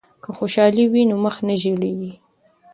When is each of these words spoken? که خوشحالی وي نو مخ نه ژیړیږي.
که 0.23 0.29
خوشحالی 0.37 0.83
وي 0.91 1.03
نو 1.09 1.15
مخ 1.23 1.35
نه 1.47 1.55
ژیړیږي. 1.61 2.13